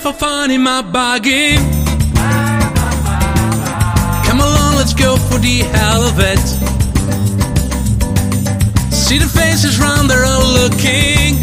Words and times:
for 0.00 0.12
fun 0.12 0.50
in 0.50 0.62
my 0.62 0.82
buggy. 0.82 1.56
Come 4.26 4.40
along, 4.40 4.76
let's 4.76 4.94
go 4.94 5.16
for 5.16 5.38
the 5.38 5.58
hell 5.72 6.02
of 6.02 6.18
it. 6.18 6.38
See 8.92 9.18
the 9.18 9.26
faces 9.26 9.78
round, 9.78 10.10
they're 10.10 10.24
all 10.24 10.46
looking. 10.60 11.36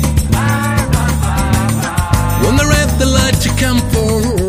When 2.44 2.58
they're 2.58 2.78
at 2.84 2.98
the 3.00 3.06
light 3.06 3.36
to 3.42 3.50
come 3.60 3.80
for 3.92 4.41